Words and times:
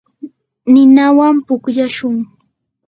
ninawan 0.71 1.35
pukllashun. 1.47 2.17